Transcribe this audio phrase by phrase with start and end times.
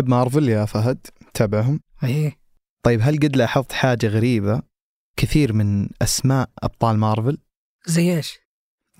[0.00, 1.06] تحب مارفل يا فهد.
[1.34, 1.80] تابعهم.
[2.04, 2.38] إيه.
[2.84, 4.62] طيب هل قد لاحظت حاجة غريبة؟
[5.16, 7.38] كثير من أسماء أبطال مارفل.
[7.86, 8.38] زي إيش؟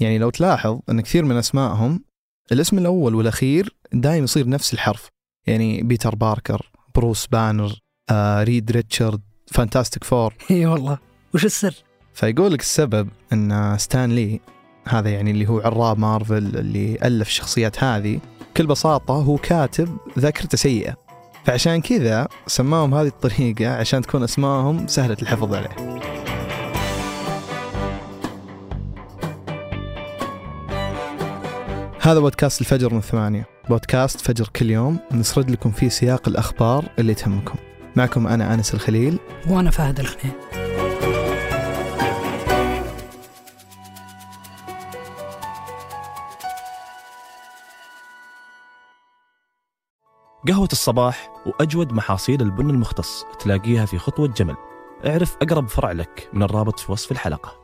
[0.01, 2.05] يعني لو تلاحظ أن كثير من أسمائهم
[2.53, 5.09] الاسم الأول والأخير دايم يصير نفس الحرف.
[5.47, 7.81] يعني بيتر باركر بروس بانر
[8.11, 10.35] آه، ريد ريتشارد Fantastic Four.
[10.51, 10.99] اي والله.
[11.35, 11.75] وش السر؟
[12.15, 14.41] فيقول لك السبب أن ستان لي
[14.87, 18.21] هذا يعني اللي هو عراب مارفل اللي ألف الشخصيات هذه
[18.51, 20.95] بكل بساطة هو كاتب ذاكرته سيئة.
[21.45, 26.01] فعشان كذا سماهم هذه الطريقة عشان تكون أسمائهم سهلة الحفظ عليه.
[32.01, 37.15] هذا بودكاست الفجر من ثمانية بودكاست فجر كل يوم نسرد لكم فيه سياق الأخبار اللي
[37.15, 37.59] تهمكم.
[37.97, 39.19] معكم أنا أنس الخليل.
[39.49, 40.35] وأنا فهد الخنين
[50.49, 54.57] قهوة الصباح وأجود محاصيل البن المختص تلاقيها في خطوة جمل.
[55.07, 57.61] اعرف أقرب فرع لك من الرابط في وصف الحلقة.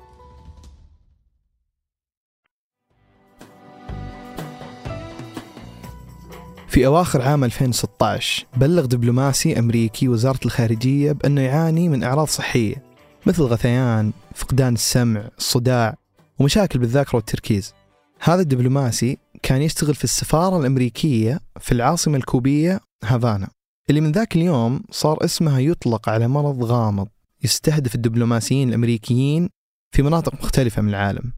[6.68, 12.82] في أواخر عام 2016 بلغ دبلوماسي أمريكي وزارة الخارجية بأنه يعاني من أعراض صحية
[13.26, 15.96] مثل غثيان، فقدان السمع، الصداع
[16.38, 17.74] ومشاكل بالذاكرة والتركيز.
[18.20, 23.48] هذا الدبلوماسي كان يشتغل في السفارة الأمريكية في العاصمة الكوبية هافانا.
[23.90, 27.08] اللي من ذاك اليوم صار اسمها يطلق على مرض غامض
[27.44, 29.48] يستهدف الدبلوماسيين الأمريكيين
[29.94, 31.32] في مناطق مختلفة من العالم.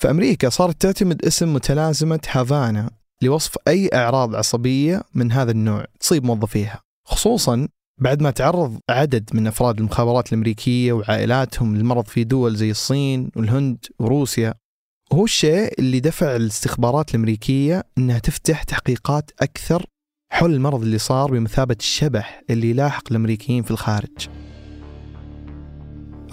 [0.00, 2.90] فأمريكا صارت تعتمد اسم متلازمة هافانا
[3.22, 7.68] لوصف أي أعراض عصبية من هذا النوع تصيب موظفيها خصوصا
[8.00, 13.86] بعد ما تعرض عدد من أفراد المخابرات الأمريكية وعائلاتهم للمرض في دول زي الصين والهند
[13.98, 14.54] وروسيا.
[15.12, 19.86] وهو الشيء اللي دفع الاستخبارات الأمريكية أنها تفتح تحقيقات أكثر
[20.32, 24.28] حول المرض اللي صار بمثابة الشبح اللي يلاحق الأمريكيين في الخارج.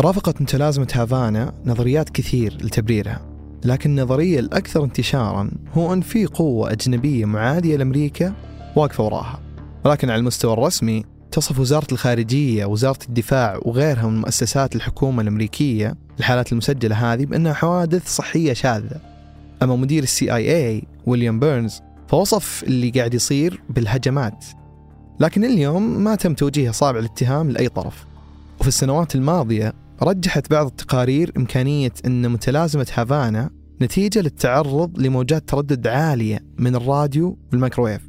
[0.01, 3.31] رافقت متلازمة هافانا نظريات كثير لتبريرها
[3.65, 8.33] لكن النظرية الأكثر انتشارا هو أن في قوة أجنبية معادية لأمريكا
[8.75, 9.41] واقفة وراها
[9.85, 16.51] ولكن على المستوى الرسمي تصف وزارة الخارجية وزارة الدفاع وغيرها من مؤسسات الحكومة الأمريكية الحالات
[16.51, 18.99] المسجلة هذه بأنها حوادث صحية شاذة.
[19.63, 24.45] أما مدير ال CIA ويليام بيرنز فوصف اللي قاعد يصير بالهجمات.
[25.19, 28.05] لكن اليوم ما تم توجيه أصابع الاتهام لأي طرف.
[28.59, 33.49] وفي السنوات الماضية رجحت بعض التقارير إمكانية أن متلازمة هافانا
[33.81, 38.01] نتيجة للتعرض لموجات تردد عالية من الراديو والميكروويف.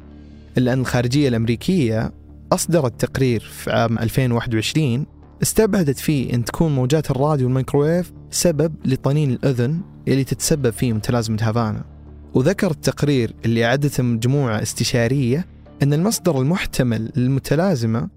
[0.57, 2.11] إلا أن الخارجية الأمريكية
[2.53, 5.05] أصدرت تقرير في عام 2021
[5.41, 11.85] استبعدت فيه أن تكون موجات الراديو والميكروويف سبب لطنين الأذن اللي تتسبب فيه متلازمة هافانا.
[12.33, 15.45] وذكر التقرير اللي أعدته مجموعة استشارية
[15.83, 18.09] أن المصدر المحتمل للمتلازمة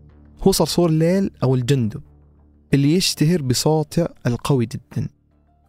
[0.43, 2.03] هو صرصور الليل أو الجندب
[2.75, 5.09] اللي يشتهر بصوته القوي جدا.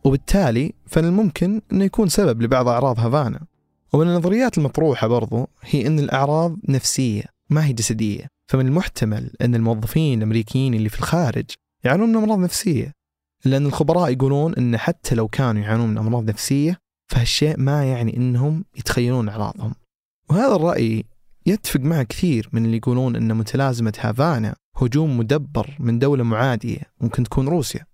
[0.03, 3.39] وبالتالي فمن الممكن أنه يكون سبب لبعض أعراض هافانا.
[3.93, 8.36] ومن النظريات المطروحة برضو هي أن الأعراض نفسية ما هي جسدية.
[8.47, 11.45] فمن المحتمل أن الموظفين الأمريكيين اللي في الخارج
[11.83, 12.91] يعانون من أمراض نفسية
[13.45, 16.77] لأن الخبراء يقولون أن حتى لو كانوا يعانون من أمراض نفسية
[17.07, 19.73] فهالشيء ما يعني أنهم يتخيلون أعراضهم.
[20.29, 21.05] وهذا الرأي
[21.45, 27.23] يتفق مع كثير من اللي يقولون أن متلازمة هافانا هجوم مدبر من دولة معادية ممكن
[27.23, 27.85] تكون روسيا.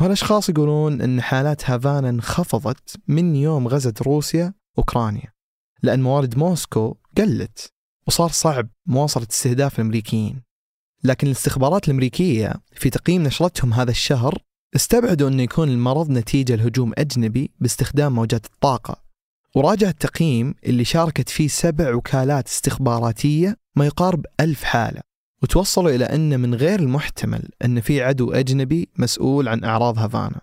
[0.00, 5.32] وهالأشخاص يقولون أن حالات هافانا انخفضت من يوم غزت روسيا أوكرانيا
[5.82, 7.72] لأن موارد موسكو قلت.
[8.06, 10.42] وصار صعب مواصلة استهداف الأمريكيين.
[11.04, 14.38] لكن الاستخبارات الأمريكية في تقييم نشرتهم هذا الشهر
[14.76, 19.02] استبعدوا أنه يكون المرض نتيجة لهجوم أجنبي باستخدام موجات الطاقة.
[19.54, 25.00] وراجع التقييم اللي شاركت فيه سبع وكالات استخباراتية ما يقارب ألف حالة.
[25.42, 30.40] وتوصلوا إلى أن من غير المحتمل أن في عدو أجنبي مسؤول عن أعراض هافانا.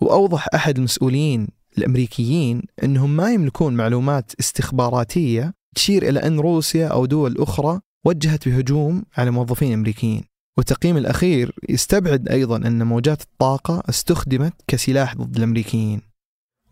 [0.00, 1.48] وأوضح أحد المسؤولين
[1.78, 9.04] الأمريكيين أنهم ما يملكون معلومات استخباراتية تشير إلى أن روسيا أو دول أخرى وجهت بهجوم
[9.16, 10.24] على موظفين أمريكيين.
[10.58, 16.00] والتقييم الأخير يستبعد أيضا أن موجات الطاقة استخدمت كسلاح ضد الأمريكيين.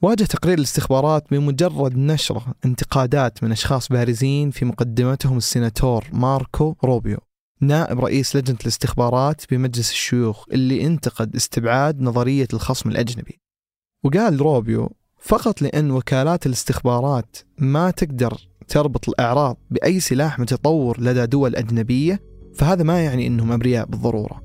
[0.02, 7.18] واجه تقرير الاستخبارات بمجرد نشره انتقادات من أشخاص بارزين في مقدمتهم السيناتور ماركو روبيو
[7.60, 13.40] نائب رئيس لجنة الاستخبارات بمجلس الشيوخ اللي انتقد استبعاد نظرية الخصم الأجنبي.
[14.04, 21.56] وقال روبيو فقط لأن وكالات الاستخبارات ما تقدر تربط الأعراض بأي سلاح متطور لدى دول
[21.56, 22.20] أجنبية
[22.54, 24.42] فهذا ما يعني أنهم أبرياء بالضرورة.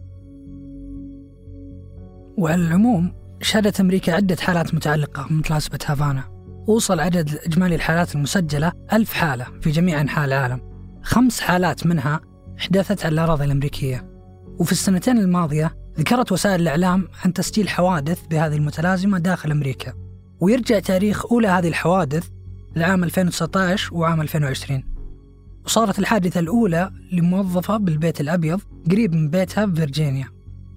[2.37, 6.23] وعلى العموم شهدت أمريكا عدة حالات متعلقة بمتلازمة هافانا.
[6.67, 10.61] وصل عدد إجمالي الحالات المسجلة ألف حالة في جميع أنحاء العالم.
[11.03, 12.19] خمس حالات منها
[12.57, 14.11] حدثت على الأراضي الأمريكية.
[14.59, 19.93] وفي السنتين الماضية ذكرت وسائل الإعلام عن تسجيل حوادث بهذه المتلازمة داخل أمريكا.
[20.39, 22.29] ويرجع تاريخ أولى هذه الحوادث
[22.75, 24.83] لعام 2019 وعام 2020
[25.65, 30.27] وصارت الحادثة الأولى لموظفة بالبيت الأبيض قريب من بيتها بفرجينيا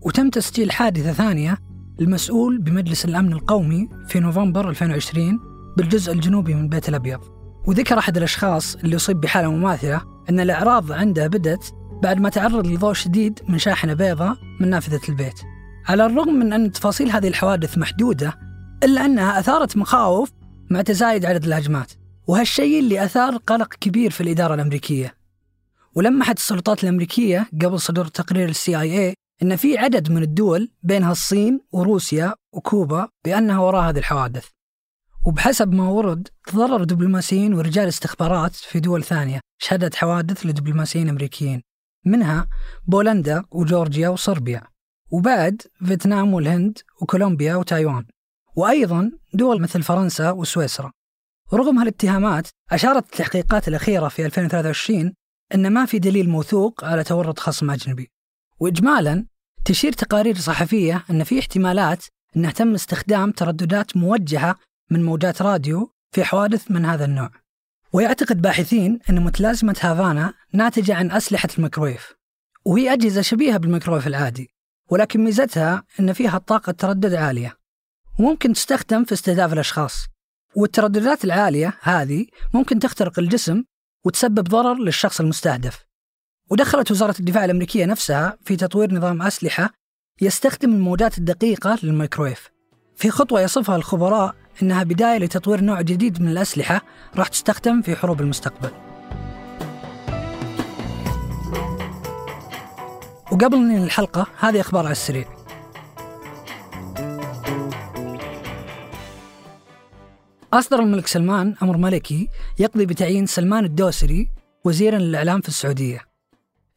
[0.02, 1.58] وتم تسجيل حادثة ثانية
[2.00, 5.40] المسؤول بمجلس الأمن القومي في نوفمبر 2020
[5.76, 7.20] بالجزء الجنوبي من البيت الأبيض.
[7.66, 10.00] وذكر أحد الأشخاص اللي أصيب بحالة مماثلة
[10.30, 15.40] أن الأعراض عنده بدت بعد ما تعرض لضوء شديد من شاحنة بيضاء من نافذة البيت.
[15.86, 18.38] على الرغم من أن تفاصيل هذه الحوادث محدودة
[18.84, 20.30] إلا أنها أثارت مخاوف
[20.74, 21.92] مع تزايد عدد الهجمات.
[22.26, 25.14] وهالشيء اللي أثار قلق كبير في الإدارة الأمريكية.
[25.94, 31.12] ولمحت السلطات الأمريكية قبل صدور تقرير السي اي اي أن في عدد من الدول بينها
[31.12, 34.46] الصين وروسيا وكوبا بأنها وراء هذه الحوادث.
[35.26, 41.62] وبحسب ما ورد تضرر دبلوماسيين ورجال استخبارات في دول ثانية شهدت حوادث لدبلوماسيين أمريكيين
[42.06, 42.48] منها
[42.86, 44.62] بولندا وجورجيا وصربيا
[45.10, 48.04] وبعد فيتنام والهند وكولومبيا وتايوان.
[48.56, 50.92] وأيضا دول مثل فرنسا وسويسرا.
[51.52, 55.12] ورغم هالاتهامات أشارت التحقيقات الأخيرة في 2023
[55.54, 58.10] أن ما في دليل موثوق على تورط خصم أجنبي.
[58.60, 59.26] وإجمالا
[59.64, 62.04] تشير تقارير صحفية أن في احتمالات
[62.36, 64.56] أنه تم استخدام ترددات موجهة
[64.90, 67.30] من موجات راديو في حوادث من هذا النوع.
[67.92, 72.14] ويعتقد باحثين أن متلازمة هافانا ناتجة عن أسلحة الميكروويف
[72.64, 74.50] وهي أجهزة شبيهة بالميكروويف العادي
[74.90, 77.63] ولكن ميزتها أن فيها طاقة تردد عالية.
[78.18, 80.06] وممكن تستخدم في استهداف الأشخاص.
[80.56, 83.64] والترددات العالية هذه ممكن تخترق الجسم
[84.04, 85.84] وتسبب ضرر للشخص المستهدف.
[86.50, 89.70] ودخلت وزارة الدفاع الأمريكية نفسها في تطوير نظام أسلحة
[90.20, 92.50] يستخدم الموجات الدقيقة للميكرويف.
[92.96, 96.82] في خطوة يصفها الخبراء إنها بداية لتطوير نوع جديد من الأسلحة
[97.16, 98.70] راح تستخدم في حروب المستقبل.
[103.32, 105.33] وقبل الحلقة هذه أخبار على السريع.
[110.54, 112.28] أصدر الملك سلمان أمر ملكي
[112.58, 114.28] يقضي بتعيين سلمان الدوسري
[114.64, 116.00] وزيرا للإعلام في السعودية.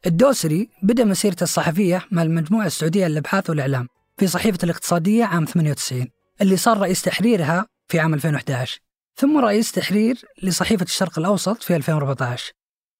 [0.06, 6.06] الدوسري بدأ مسيرته الصحفية مع المجموعة السعودية للأبحاث والإعلام في صحيفة الاقتصادية عام 98
[6.40, 8.80] اللي صار رئيس تحريرها في عام 2011
[9.16, 12.52] ثم رئيس تحرير لصحيفة الشرق الأوسط في 2014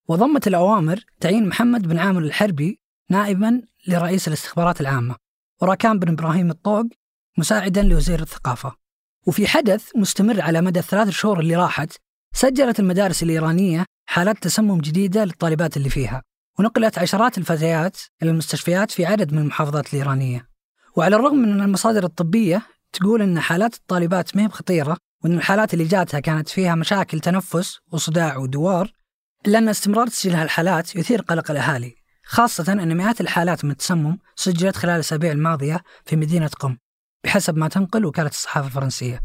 [0.07, 2.79] وضمت الأوامر تعيين محمد بن عامر الحربي
[3.09, 5.15] نائبا لرئيس الاستخبارات العامة
[5.61, 6.85] وراكان بن إبراهيم الطوق
[7.37, 8.88] مساعدا لوزير الثقافة.
[9.29, 11.93] وفي حدث مستمر على مدى الثلاث شهور اللي راحت
[12.33, 16.23] سجلت المدارس الإيرانية حالات تسمم جديدة للطالبات اللي فيها
[16.59, 20.49] ونقلت عشرات الفتيات إلى المستشفيات في عدد من المحافظات الإيرانية.
[20.95, 22.61] وعلى الرغم من أن المصادر الطبية
[22.93, 27.77] تقول أن حالات الطالبات ما هي خطيرة وأن الحالات اللي جاتها كانت فيها مشاكل تنفس
[27.91, 28.91] وصداع ودوار
[29.47, 34.75] إلا أن استمرار تسجيل هالحالات يثير قلق الأهالي خاصة أن مئات الحالات من التسمم سجلت
[34.75, 36.77] خلال الأسابيع الماضية في مدينة قم.
[37.23, 39.21] بحسب ما تنقل وكالة الصحافة الفرنسية.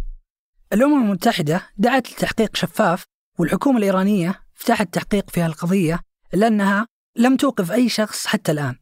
[0.73, 3.05] الأمم المتحدة دعت لتحقيق شفاف
[3.39, 6.01] والحكومة الإيرانية فتحت تحقيق في هالقضية
[6.35, 6.87] إلا أنها
[7.17, 8.77] لم توقف أي شخص حتى الآن.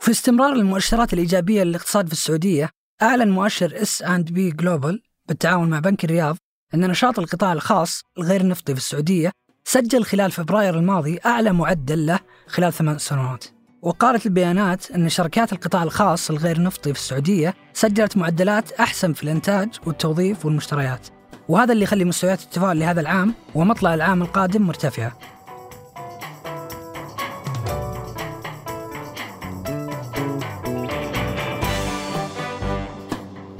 [0.00, 2.70] وفي استمرار المؤشرات الإيجابية للاقتصاد في السعودية
[3.02, 6.36] أعلن مؤشر S&P Global بالتعاون مع بنك الرياض
[6.74, 9.32] أن نشاط القطاع الخاص الغير نفطي في السعودية
[9.64, 13.44] سجل خلال فبراير الماضي أعلى معدل له خلال ثمان سنوات.
[13.82, 19.68] وقالت البيانات أن شركات القطاع الخاص الغير نفطي في السعودية سجلت معدلات أحسن في الإنتاج
[19.86, 21.08] والتوظيف والمشتريات.
[21.48, 25.18] وهذا اللي يخلي مستويات التفاؤل لهذا العام ومطلع العام القادم مرتفعة.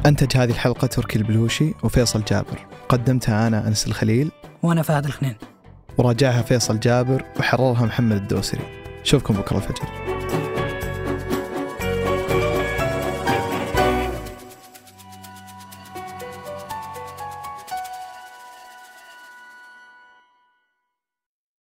[0.07, 2.67] أنتج هذه الحلقة تركي البلوشي وفيصل جابر.
[2.89, 4.31] قدمتها أنا أنس الخليل.
[4.63, 5.37] وأنا فهد الخنين.
[5.99, 8.83] وراجعها فيصل جابر وحررها محمد الدوسري.
[9.05, 10.12] شوفكم بكرة الفجر.